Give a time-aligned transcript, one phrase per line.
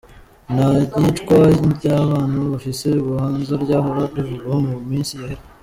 [0.53, 0.67] Nta
[1.01, 1.39] yicwa
[1.75, 5.43] ry'abantu bafise ubuhanza ryahora rivugwa mu misi yahera.